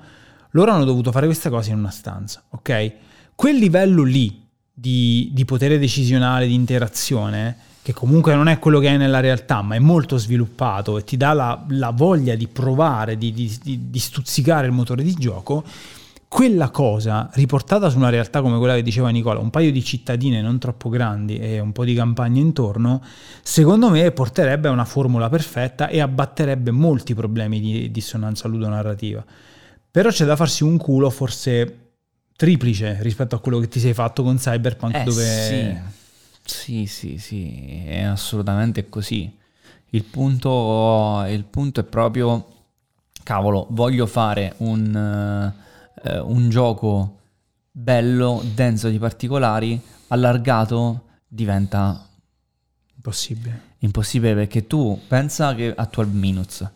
loro 0.50 0.70
hanno 0.70 0.84
dovuto 0.84 1.10
fare 1.10 1.26
questa 1.26 1.50
cosa 1.50 1.72
in 1.72 1.78
una 1.78 1.90
stanza, 1.90 2.44
ok? 2.50 2.92
Quel 3.34 3.56
livello 3.56 4.04
lì 4.04 4.44
di, 4.72 5.30
di 5.32 5.44
potere 5.44 5.78
decisionale, 5.78 6.46
di 6.46 6.54
interazione, 6.54 7.56
che 7.86 7.92
comunque 7.92 8.34
non 8.34 8.48
è 8.48 8.58
quello 8.58 8.80
che 8.80 8.88
hai 8.88 8.96
nella 8.96 9.20
realtà, 9.20 9.62
ma 9.62 9.76
è 9.76 9.78
molto 9.78 10.16
sviluppato 10.16 10.98
e 10.98 11.04
ti 11.04 11.16
dà 11.16 11.32
la, 11.32 11.64
la 11.68 11.90
voglia 11.90 12.34
di 12.34 12.48
provare, 12.48 13.16
di, 13.16 13.32
di- 13.32 13.56
di- 13.62 13.90
di 13.90 13.98
stuzzicare 14.00 14.66
il 14.66 14.72
motore 14.72 15.04
di 15.04 15.14
gioco, 15.14 15.62
quella 16.26 16.70
cosa 16.70 17.30
riportata 17.34 17.88
su 17.88 17.98
una 17.98 18.08
realtà 18.08 18.42
come 18.42 18.58
quella 18.58 18.74
che 18.74 18.82
diceva 18.82 19.10
Nicola, 19.10 19.38
un 19.38 19.50
paio 19.50 19.70
di 19.70 19.84
cittadine 19.84 20.42
non 20.42 20.58
troppo 20.58 20.88
grandi 20.88 21.38
e 21.38 21.60
un 21.60 21.70
po' 21.70 21.84
di 21.84 21.94
campagne 21.94 22.40
intorno, 22.40 23.00
secondo 23.40 23.88
me 23.88 24.10
porterebbe 24.10 24.66
a 24.66 24.72
una 24.72 24.84
formula 24.84 25.28
perfetta 25.28 25.86
e 25.86 26.00
abbatterebbe 26.00 26.72
molti 26.72 27.14
problemi 27.14 27.60
di 27.60 27.92
dissonanza 27.92 28.48
ludonarrativa. 28.48 29.24
Però 29.92 30.10
c'è 30.10 30.24
da 30.24 30.34
farsi 30.34 30.64
un 30.64 30.76
culo 30.76 31.08
forse 31.08 31.90
triplice 32.34 32.98
rispetto 33.00 33.36
a 33.36 33.38
quello 33.38 33.60
che 33.60 33.68
ti 33.68 33.78
sei 33.78 33.94
fatto 33.94 34.24
con 34.24 34.38
Cyberpunk 34.38 34.96
Eh, 34.96 35.04
dove... 35.04 35.22
sì. 35.22 36.04
Sì, 36.46 36.86
sì, 36.86 37.18
sì, 37.18 37.82
è 37.86 38.02
assolutamente 38.02 38.88
così. 38.88 39.34
Il 39.90 40.04
punto, 40.04 41.24
il 41.28 41.44
punto 41.44 41.80
è 41.80 41.84
proprio, 41.84 42.46
cavolo, 43.22 43.66
voglio 43.70 44.06
fare 44.06 44.54
un, 44.58 45.52
eh, 46.04 46.18
un 46.20 46.48
gioco 46.48 47.18
bello, 47.70 48.42
denso 48.54 48.88
di 48.88 48.98
particolari, 48.98 49.80
allargato, 50.08 51.02
diventa 51.26 52.02
Impossibile. 52.96 53.60
impossibile 53.80 54.34
perché 54.34 54.66
tu 54.66 55.00
pensa 55.06 55.54
che 55.54 55.72
a 55.76 55.88
12 55.90 56.16
minutes 56.16 56.70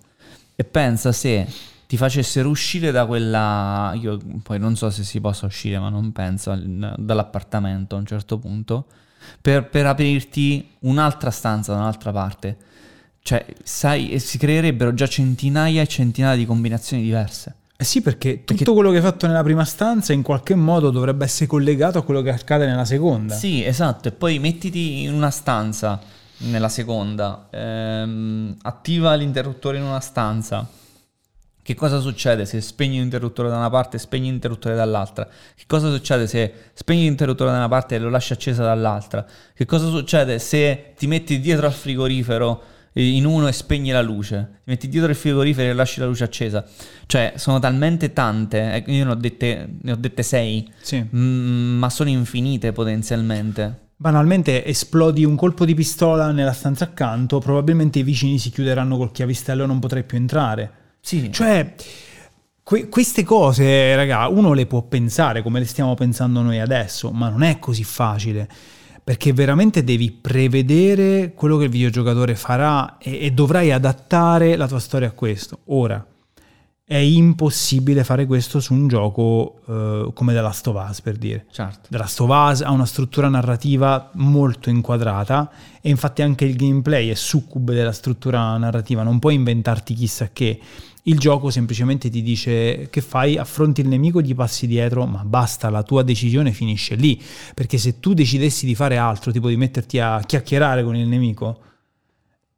e 0.55 0.63
pensa 0.65 1.11
se 1.11 1.45
ti 1.89 1.97
facessero 1.97 2.49
uscire 2.49 2.93
da 2.93 3.05
quella 3.07 3.93
io 4.01 4.17
poi 4.43 4.61
non 4.61 4.77
so 4.77 4.91
se 4.91 5.03
si 5.03 5.21
possa 5.21 5.47
uscire 5.47 5.79
ma 5.81 5.89
non 5.89 6.13
penso 6.13 6.53
al- 6.53 6.95
dall'appartamento 6.99 7.97
a 7.97 7.99
un 7.99 8.07
certo 8.07 8.39
punto 8.39 8.87
per, 9.41 9.69
per 9.69 9.87
aprirti 9.87 10.69
un'altra 10.81 11.31
stanza 11.31 11.73
da 11.73 11.79
un'altra 11.79 12.13
parte 12.13 12.57
cioè 13.23 13.45
sai 13.63 14.11
e 14.11 14.19
si 14.19 14.39
creerebbero 14.39 14.95
già 14.95 15.07
centinaia 15.07 15.83
e 15.83 15.87
centinaia 15.87 16.37
di 16.37 16.47
combinazioni 16.47 17.03
diverse 17.03 17.55
Eh 17.77 17.85
sì, 17.85 18.01
perché 18.03 18.45
tutto 18.45 18.55
Perché- 18.55 18.73
quello 18.73 18.91
che 18.91 18.97
hai 18.97 19.03
fatto 19.03 19.27
nella 19.27 19.43
prima 19.43 19.65
stanza 19.65 20.13
in 20.13 20.23
qualche 20.23 20.55
modo 20.55 20.91
dovrebbe 20.91 21.25
essere 21.25 21.47
collegato 21.47 21.99
a 21.99 22.03
quello 22.03 22.23
che 22.23 22.31
accade 22.31 22.67
nella 22.67 22.85
seconda. 22.85 23.35
Sì, 23.35 23.65
esatto, 23.65 24.09
e 24.09 24.13
poi 24.13 24.39
mettiti 24.39 25.03
in 25.03 25.13
una 25.15 25.31
stanza, 25.31 25.99
nella 26.39 26.69
seconda, 26.69 27.49
ehm, 27.51 28.57
attiva 28.63 29.15
l'interruttore 29.15 29.79
in 29.79 29.85
una 29.85 30.01
stanza. 30.01 30.67
Che 31.63 31.75
cosa 31.75 32.01
succede 32.01 32.47
se 32.47 32.61
spegni 32.63 32.99
l'interruttore 32.99 33.51
da 33.51 33.57
una 33.57 33.69
parte 33.69 33.97
e 33.97 34.01
spegni 34.01 34.31
l'interruttore 34.31 34.75
dall'altra? 34.75 35.29
Che 35.55 35.65
cosa 35.67 35.91
succede 35.91 36.27
se 36.27 36.53
spegni 36.73 37.03
l'interruttore 37.03 37.51
da 37.51 37.59
una 37.59 37.69
parte 37.69 37.97
e 37.97 37.99
lo 37.99 38.09
lasci 38.09 38.33
acceso 38.33 38.63
dall'altra? 38.63 39.27
Che 39.55 39.67
cosa 39.67 39.89
succede 39.89 40.39
se 40.39 40.95
ti 40.97 41.07
metti 41.07 41.39
dietro 41.39 41.67
al 41.67 41.73
frigorifero 41.75 42.63
eh, 42.95 43.07
in 43.07 43.27
uno 43.27 43.47
e 43.47 43.53
spegni 43.53 43.91
la 43.91 44.01
luce? 44.01 44.61
Ti 44.65 44.71
metti 44.71 44.89
dietro 44.89 45.11
il 45.11 45.17
frigorifero 45.17 45.71
e 45.71 45.75
lasci 45.75 46.01
la 46.01 46.07
luce 46.07 46.25
accesa? 46.25 46.65
Cioè, 47.05 47.35
sono 47.37 47.59
talmente 47.59 48.15
tante, 48.15 48.83
eh, 48.83 48.93
io 48.93 49.05
ne 49.05 49.11
ho 49.11 49.15
dette, 49.15 49.69
ne 49.83 49.93
ho 49.93 49.97
dette 49.97 50.23
sei, 50.23 50.67
Sì. 50.81 51.07
Mm, 51.15 51.79
ma 51.79 51.91
sono 51.91 52.09
infinite 52.09 52.73
potenzialmente. 52.73 53.89
Banalmente 53.97 54.65
esplodi 54.65 55.27
un 55.27 55.37
colpo 55.37 55.67
di 55.67 55.75
pistola 55.75 56.33
nella 56.33 56.55
stanza 56.55 56.85
accanto, 56.85 57.39
probabilmente 57.39 57.99
i 57.99 58.03
vicini 58.03 58.39
si 58.39 58.49
chiuderanno 58.49 58.97
col 58.97 59.13
chiavistello 59.13 59.65
e 59.65 59.67
non 59.67 59.79
potrai 59.79 60.05
più 60.05 60.17
entrare. 60.17 60.79
Sì, 61.01 61.33
Cioè, 61.33 61.75
que- 62.63 62.89
queste 62.89 63.25
cose, 63.25 63.95
raga, 63.97 64.29
uno 64.29 64.53
le 64.53 64.67
può 64.67 64.83
pensare 64.83 65.43
come 65.43 65.59
le 65.59 65.65
stiamo 65.67 65.95
pensando 65.95 66.43
noi 66.43 66.61
adesso, 66.61 67.11
ma 67.11 67.29
non 67.29 67.43
è 67.43 67.59
così 67.59 67.85
facile. 67.85 68.49
Perché 69.03 69.33
veramente 69.33 69.83
devi 69.83 70.13
prevedere 70.13 71.33
quello 71.35 71.57
che 71.57 71.65
il 71.65 71.71
videogiocatore 71.71 72.37
farà 72.37 72.99
e, 72.99 73.25
e 73.25 73.31
dovrai 73.33 73.73
adattare 73.73 74.57
la 74.57 74.69
tua 74.69 74.79
storia 74.79 75.09
a 75.09 75.13
questo. 75.13 75.61
Ora, 75.67 76.05
è 76.91 76.97
impossibile 76.97 78.03
fare 78.03 78.27
questo 78.27 78.59
su 78.59 78.75
un 78.75 78.89
gioco 78.89 79.61
eh, 79.69 80.11
come 80.13 80.33
The 80.33 80.41
Last 80.41 80.67
of 80.67 80.89
Us, 80.89 81.01
per 81.01 81.19
dire. 81.19 81.47
certo. 81.53 81.87
The 81.89 81.97
Last 81.97 82.21
of 82.21 82.29
Us 82.29 82.63
ha 82.63 82.73
una 82.73 82.85
struttura 82.85 83.29
narrativa 83.29 84.11
molto 84.15 84.71
inquadrata 84.71 85.53
e 85.81 85.89
infatti 85.89 86.23
anche 86.23 86.47
il 86.47 86.57
gameplay 86.57 87.09
è 87.09 87.15
succube 87.15 87.75
della 87.75 87.93
struttura 87.93 88.57
narrativa, 88.57 89.05
non 89.05 89.21
puoi 89.21 89.37
inventarti 89.37 89.95
chissà 89.95 90.31
che. 90.33 90.61
Il 91.05 91.21
gioco 91.21 91.51
semplicemente 91.51 92.11
ti 92.11 92.23
dice 92.23 92.89
che 92.91 93.01
fai, 93.01 93.39
affronti 93.39 93.83
il 93.83 93.87
nemico, 93.87 94.21
gli 94.21 94.35
passi 94.35 94.67
dietro, 94.67 95.07
ma 95.07 95.25
basta, 95.25 95.71
la 95.71 95.85
tua 95.85 96.03
decisione 96.03 96.51
finisce 96.51 96.97
lì, 96.97 97.23
perché 97.55 97.79
se 97.79 98.01
tu 98.01 98.15
decidessi 98.15 98.67
di 98.67 98.75
fare 98.75 98.97
altro, 98.97 99.31
tipo 99.31 99.47
di 99.47 99.57
metterti 99.57 100.01
a 100.01 100.21
chiacchierare 100.27 100.83
con 100.83 100.97
il 100.97 101.07
nemico, 101.07 101.61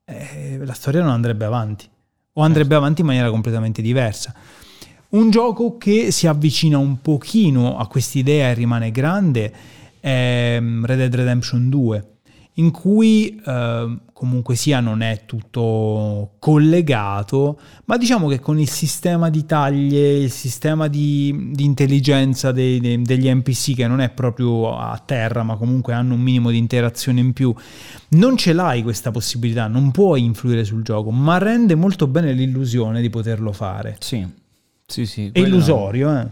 eh, 0.06 0.56
la 0.58 0.72
storia 0.72 1.02
non 1.02 1.10
andrebbe 1.10 1.44
avanti, 1.44 1.90
o 2.34 2.42
andrebbe 2.42 2.74
avanti 2.74 3.00
in 3.00 3.06
maniera 3.06 3.30
completamente 3.30 3.82
diversa. 3.82 4.34
Un 5.10 5.30
gioco 5.30 5.76
che 5.76 6.10
si 6.10 6.26
avvicina 6.26 6.78
un 6.78 7.00
pochino 7.02 7.76
a 7.76 7.86
quest'idea 7.86 8.48
e 8.48 8.54
rimane 8.54 8.90
grande 8.90 9.52
è 10.00 10.58
mm, 10.58 10.84
Red 10.84 10.98
Dead 10.98 11.14
Redemption 11.14 11.68
2, 11.68 12.11
in 12.56 12.70
cui 12.70 13.40
eh, 13.44 13.96
comunque 14.12 14.54
sia 14.56 14.80
non 14.80 15.00
è 15.00 15.22
tutto 15.24 16.32
collegato, 16.38 17.58
ma 17.86 17.96
diciamo 17.96 18.28
che 18.28 18.40
con 18.40 18.58
il 18.58 18.68
sistema 18.68 19.30
di 19.30 19.46
taglie, 19.46 20.18
il 20.18 20.30
sistema 20.30 20.86
di, 20.88 21.50
di 21.52 21.64
intelligenza 21.64 22.52
dei- 22.52 22.78
dei- 22.78 23.00
degli 23.02 23.28
NPC 23.32 23.74
che 23.74 23.86
non 23.86 24.00
è 24.00 24.10
proprio 24.10 24.76
a 24.76 25.00
terra, 25.04 25.42
ma 25.42 25.56
comunque 25.56 25.94
hanno 25.94 26.14
un 26.14 26.20
minimo 26.20 26.50
di 26.50 26.58
interazione 26.58 27.20
in 27.20 27.32
più, 27.32 27.54
non 28.10 28.36
ce 28.36 28.52
l'hai 28.52 28.82
questa 28.82 29.10
possibilità, 29.10 29.66
non 29.66 29.90
puoi 29.90 30.22
influire 30.22 30.64
sul 30.64 30.82
gioco, 30.82 31.10
ma 31.10 31.38
rende 31.38 31.74
molto 31.74 32.06
bene 32.06 32.32
l'illusione 32.32 33.00
di 33.00 33.10
poterlo 33.10 33.52
fare. 33.52 33.96
Sì, 33.98 34.26
Sì, 34.86 35.06
sì. 35.06 35.30
È 35.32 35.38
illusorio, 35.40 36.18
eh. 36.18 36.26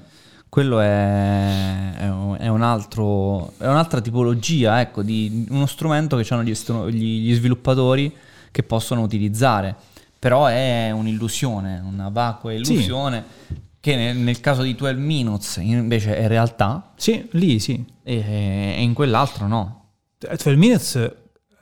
Quello 0.50 0.80
è, 0.80 1.92
è, 1.96 2.48
un 2.48 2.62
altro, 2.62 3.52
è 3.56 3.68
un'altra 3.68 4.00
tipologia, 4.00 4.80
ecco, 4.80 5.00
di 5.02 5.46
uno 5.48 5.66
strumento 5.66 6.16
che 6.16 6.34
hanno 6.34 6.42
gli, 6.42 7.22
gli 7.28 7.34
sviluppatori 7.34 8.12
che 8.50 8.64
possono 8.64 9.02
utilizzare. 9.02 9.76
Però 10.18 10.46
è 10.46 10.90
un'illusione, 10.90 11.80
una 11.86 12.08
vacua 12.08 12.52
illusione. 12.52 13.24
Sì. 13.46 13.54
Che 13.78 13.94
nel, 13.94 14.16
nel, 14.16 14.40
caso 14.40 14.62
di 14.62 14.74
12 14.74 15.00
Minutes 15.00 15.56
invece 15.62 16.16
è 16.16 16.26
realtà. 16.26 16.94
Sì, 16.96 17.28
lì 17.30 17.60
sì. 17.60 17.82
E, 18.02 18.74
e 18.76 18.82
in 18.82 18.92
quell'altro 18.92 19.46
no. 19.46 19.84
12 20.18 20.56
Minutes 20.56 21.12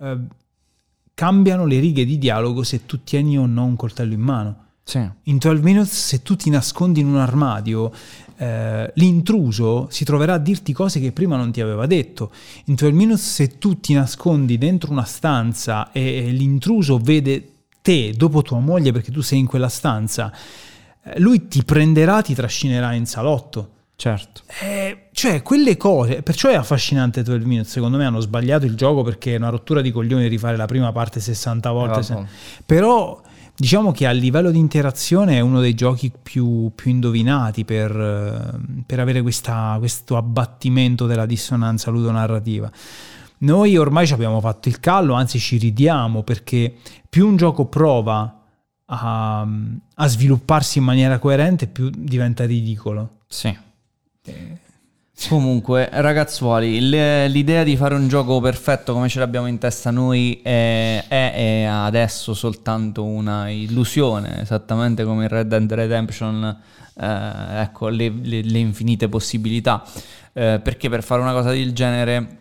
eh, 0.00 0.18
cambiano 1.12 1.66
le 1.66 1.78
righe 1.78 2.07
di 2.07 2.16
dialogo 2.16 2.62
se 2.62 2.87
tu 2.87 3.04
tieni 3.04 3.37
o 3.37 3.45
no 3.45 3.64
un 3.64 3.76
coltello 3.76 4.14
in 4.14 4.21
mano. 4.21 4.67
Sì. 4.88 5.07
In 5.25 5.37
12 5.37 5.62
Minutes, 5.62 5.92
se 5.92 6.23
tu 6.23 6.35
ti 6.35 6.49
nascondi 6.49 7.00
in 7.00 7.09
un 7.09 7.18
armadio, 7.18 7.92
eh, 8.38 8.90
l'intruso 8.95 9.88
si 9.90 10.02
troverà 10.02 10.33
a 10.33 10.38
dirti 10.38 10.73
cose 10.73 10.99
che 10.99 11.12
prima 11.12 11.37
non 11.37 11.52
ti 11.52 11.61
aveva 11.61 11.85
detto. 11.85 12.33
In 12.64 12.75
12 12.75 12.97
Minutes, 12.97 13.35
se 13.35 13.59
tu 13.59 13.80
ti 13.80 13.92
nascondi 13.92 14.57
dentro 14.57 14.90
una 14.90 15.04
stanza 15.04 15.92
e, 15.92 16.25
e 16.25 16.30
l'intruso 16.30 16.97
vede 16.97 17.50
te 17.83 18.14
dopo 18.16 18.40
tua 18.40 18.61
moglie 18.61 18.90
perché 18.90 19.12
tu 19.12 19.21
sei 19.21 19.40
in 19.40 19.47
quella 19.47 19.68
stanza, 19.68 20.33
eh, 21.04 21.21
lui 21.21 21.49
ti 21.49 21.64
prenderà, 21.64 22.23
ti 22.23 22.33
trascinerà 22.33 22.95
in 22.95 23.04
salotto. 23.04 23.73
Certo. 23.95 24.40
Eh, 24.62 25.09
cioè, 25.12 25.42
quelle 25.42 25.76
cose, 25.76 26.23
perciò 26.23 26.49
è 26.49 26.54
affascinante 26.54 27.23
12 27.23 27.47
Minutes, 27.47 27.73
secondo 27.73 27.99
me 27.99 28.07
hanno 28.07 28.21
sbagliato 28.21 28.64
il 28.64 28.75
gioco 28.75 29.02
perché 29.02 29.35
è 29.35 29.37
una 29.37 29.50
rottura 29.50 29.83
di 29.83 29.90
coglioni 29.90 30.28
rifare 30.28 30.57
la 30.57 30.64
prima 30.64 30.92
parte 30.92 31.21
60 31.21 31.71
volte. 31.73 32.02
Se... 32.02 32.16
Però 32.64 33.21
Diciamo 33.60 33.90
che 33.90 34.06
a 34.06 34.12
livello 34.12 34.52
di 34.52 34.58
interazione 34.58 35.38
è 35.38 35.40
uno 35.40 35.58
dei 35.58 35.74
giochi 35.74 36.12
più, 36.22 36.70
più 36.76 36.92
indovinati 36.92 37.64
per, 37.64 38.56
per 38.86 39.00
avere 39.00 39.20
questa, 39.20 39.74
questo 39.80 40.16
abbattimento 40.16 41.06
della 41.06 41.26
dissonanza 41.26 41.90
ludonarrativa. 41.90 42.70
Noi 43.38 43.76
ormai 43.76 44.06
ci 44.06 44.12
abbiamo 44.12 44.38
fatto 44.38 44.68
il 44.68 44.78
callo, 44.78 45.14
anzi 45.14 45.40
ci 45.40 45.56
ridiamo 45.56 46.22
perché 46.22 46.72
più 47.08 47.26
un 47.26 47.36
gioco 47.36 47.66
prova 47.66 48.42
a, 48.84 49.40
a 49.40 50.06
svilupparsi 50.06 50.78
in 50.78 50.84
maniera 50.84 51.18
coerente, 51.18 51.66
più 51.66 51.90
diventa 51.90 52.46
ridicolo. 52.46 53.22
Sì. 53.26 53.56
Eh, 54.24 54.58
Comunque, 55.26 55.88
ragazzuoli, 55.90 56.80
l'idea 56.80 57.64
di 57.64 57.76
fare 57.76 57.96
un 57.96 58.06
gioco 58.06 58.40
perfetto 58.40 58.92
come 58.92 59.08
ce 59.08 59.18
l'abbiamo 59.18 59.48
in 59.48 59.58
testa 59.58 59.90
noi 59.90 60.40
è, 60.42 61.04
è, 61.08 61.32
è, 61.34 61.62
adesso 61.64 62.34
soltanto 62.34 63.02
una 63.04 63.50
illusione, 63.50 64.40
esattamente 64.42 65.02
come 65.02 65.25
in 65.25 65.28
Red 65.28 65.48
Dead 65.48 65.72
Redemption, 65.72 66.60
eh, 67.00 67.60
ecco, 67.60 67.88
le, 67.88 68.12
le, 68.22 68.42
le, 68.42 68.58
infinite 68.58 69.08
possibilità. 69.08 69.82
Eh, 70.32 70.60
perché 70.62 70.88
per 70.88 71.02
fare 71.02 71.20
una 71.20 71.32
cosa 71.32 71.50
del 71.50 71.72
genere 71.72 72.38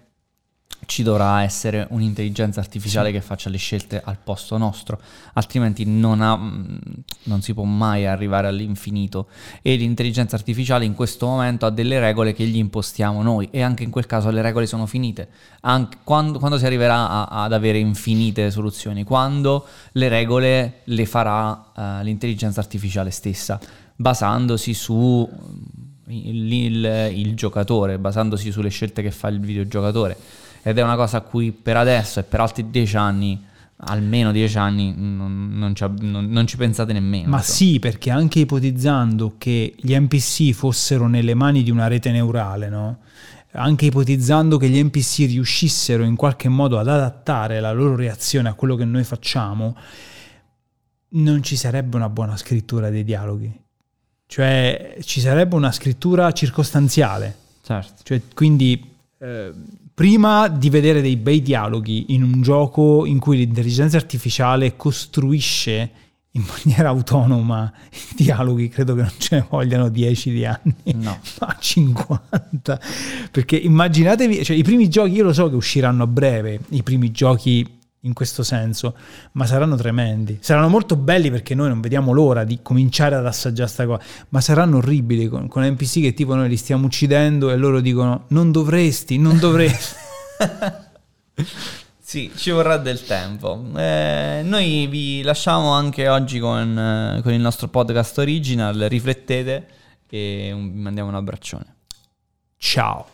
ci 0.87 1.03
dovrà 1.03 1.43
essere 1.43 1.85
un'intelligenza 1.89 2.59
artificiale 2.59 3.09
sì. 3.09 3.13
che 3.15 3.21
faccia 3.21 3.49
le 3.49 3.57
scelte 3.57 4.01
al 4.03 4.17
posto 4.23 4.57
nostro, 4.57 4.99
altrimenti 5.33 5.85
non, 5.85 6.21
ha, 6.21 6.35
mm, 6.35 6.77
non, 7.23 7.41
si 7.41 7.53
può 7.53 7.63
mai 7.63 8.05
arrivare 8.05 8.47
all'infinito 8.47 9.27
e 9.61 9.75
l'intelligenza 9.75 10.35
artificiale 10.37 10.85
in 10.85 10.95
questo 10.95 11.27
momento 11.27 11.65
ha 11.65 11.69
delle 11.71 11.99
regole 11.99 12.33
che 12.33 12.45
gli 12.45 12.57
impostiamo 12.57 13.21
noi 13.21 13.49
e 13.51 13.61
anche 13.61 13.83
in 13.83 13.89
quel 13.91 14.05
caso 14.05 14.29
le 14.29 14.41
regole 14.41 14.65
sono 14.65 14.85
finite. 14.85 15.27
Anche 15.61 15.97
quando, 16.03 16.39
quando 16.39 16.57
si 16.57 16.65
arriverà 16.65 17.09
a, 17.09 17.43
ad 17.43 17.53
avere 17.53 17.77
infinite 17.79 18.49
soluzioni? 18.49 19.03
Quando 19.03 19.65
le 19.91 20.07
regole 20.07 20.81
le 20.85 21.05
farà 21.05 21.51
uh, 21.75 22.03
l'intelligenza 22.03 22.61
artificiale 22.61 23.11
stessa, 23.11 23.59
basandosi 23.93 24.73
su 24.73 25.29
mm, 25.29 26.11
il, 26.13 26.53
il, 26.53 27.11
il 27.13 27.35
giocatore, 27.35 27.99
basandosi 27.99 28.51
sulle 28.51 28.69
scelte 28.69 29.01
che 29.01 29.11
fa 29.11 29.27
il 29.27 29.41
videogiocatore 29.41 30.45
ed 30.67 30.77
è 30.77 30.83
una 30.83 30.97
cosa 30.97 31.17
a 31.17 31.21
cui 31.21 31.53
per 31.53 31.77
adesso 31.77 32.19
e 32.19 32.23
per 32.23 32.41
altri 32.41 32.69
dieci 32.69 32.97
anni 32.97 33.41
almeno 33.81 34.33
dieci 34.33 34.57
anni 34.57 34.93
non, 34.93 35.51
non, 35.53 35.73
ci, 35.73 35.85
non, 35.99 36.25
non, 36.29 36.45
ci, 36.45 36.57
pensate 36.57 36.91
nemmeno. 36.91 37.29
Ma 37.29 37.41
sì, 37.41 37.79
perché 37.79 38.09
anche 38.09 38.39
ipotizzando 38.39 39.35
che 39.37 39.75
gli 39.77 39.97
NPC 39.97 40.51
fossero 40.51 41.07
nelle 41.07 41.35
mani 41.35 41.63
di 41.63 41.71
una 41.71 41.87
rete 41.87 42.11
neurale, 42.11 42.67
no? 42.67 42.99
anche 43.51 43.85
ipotizzando 43.85 44.57
che 44.57 44.67
gli 44.67 44.83
NPC 44.83 45.19
riuscissero 45.27 46.03
in 46.03 46.17
qualche 46.17 46.49
modo 46.49 46.79
ad 46.79 46.89
adattare 46.89 47.61
la 47.61 47.71
loro 47.71 47.95
reazione 47.95 48.49
a 48.49 48.53
quello 48.53 48.75
che 48.75 48.83
noi 48.83 49.05
facciamo, 49.05 49.77
non 51.09 51.43
ci 51.43 51.55
sarebbe 51.55 51.95
una 51.95 52.09
buona 52.09 52.35
scrittura 52.35 52.89
dei 52.89 53.05
dialoghi. 53.05 53.57
Cioè 54.25 54.97
ci 55.01 55.21
sarebbe 55.21 55.55
una 55.55 55.71
scrittura 55.71 56.29
circostanziale. 56.33 57.37
Certo. 57.61 58.01
Cioè, 58.03 58.21
quindi... 58.33 58.95
Eh, 59.17 59.85
prima 59.97 60.47
di 60.47 60.69
vedere 60.69 61.01
dei 61.01 61.17
bei 61.17 61.41
dialoghi 61.41 62.13
in 62.13 62.21
un 62.21 62.43
gioco 62.43 63.07
in 63.07 63.17
cui 63.17 63.37
l'intelligenza 63.37 63.97
artificiale 63.97 64.75
costruisce 64.75 65.91
in 66.33 66.43
maniera 66.63 66.89
autonoma 66.89 67.73
i 67.91 68.23
dialoghi, 68.23 68.69
credo 68.69 68.93
che 68.93 69.01
non 69.01 69.11
ce 69.17 69.37
ne 69.37 69.47
vogliano 69.49 69.89
10 69.89 70.29
di 70.29 70.45
anni, 70.45 70.75
no. 70.97 71.17
ma 71.41 71.57
50. 71.59 72.79
Perché 73.31 73.57
immaginatevi, 73.57 74.43
cioè 74.43 74.55
i 74.55 74.61
primi 74.61 74.87
giochi, 74.87 75.13
io 75.13 75.23
lo 75.23 75.33
so 75.33 75.49
che 75.49 75.55
usciranno 75.55 76.03
a 76.03 76.07
breve, 76.07 76.59
i 76.69 76.83
primi 76.83 77.09
giochi 77.09 77.76
in 78.07 78.13
questo 78.13 78.41
senso, 78.41 78.95
ma 79.33 79.45
saranno 79.45 79.75
tremendi. 79.75 80.39
Saranno 80.41 80.69
molto 80.69 80.95
belli 80.95 81.29
perché 81.29 81.53
noi 81.53 81.67
non 81.67 81.81
vediamo 81.81 82.11
l'ora 82.11 82.43
di 82.43 82.59
cominciare 82.61 83.15
ad 83.15 83.25
assaggiare 83.25 83.71
questa 83.71 83.85
cosa, 83.85 84.03
ma 84.29 84.41
saranno 84.41 84.77
orribili 84.77 85.27
con, 85.27 85.47
con 85.47 85.63
NPC 85.63 86.01
che 86.01 86.13
tipo 86.13 86.33
noi 86.33 86.49
li 86.49 86.57
stiamo 86.57 86.85
uccidendo 86.85 87.51
e 87.51 87.57
loro 87.57 87.79
dicono 87.79 88.25
non 88.29 88.51
dovresti, 88.51 89.17
non 89.17 89.37
dovresti. 89.37 89.95
sì, 91.99 92.31
ci 92.35 92.49
vorrà 92.49 92.77
del 92.77 93.05
tempo. 93.05 93.63
Eh, 93.75 94.41
noi 94.43 94.87
vi 94.87 95.21
lasciamo 95.21 95.71
anche 95.71 96.07
oggi 96.07 96.39
con, 96.39 96.77
eh, 96.77 97.21
con 97.21 97.33
il 97.33 97.41
nostro 97.41 97.67
podcast 97.67 98.17
original, 98.17 98.75
riflettete 98.75 99.67
e 100.09 100.53
vi 100.55 100.79
mandiamo 100.79 101.09
un 101.09 101.15
abbraccione. 101.15 101.75
Ciao. 102.57 103.07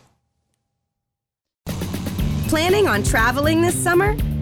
Planning 2.48 2.86
on 2.86 3.02
traveling 3.02 3.62
this 3.62 3.74
summer? 3.74 4.14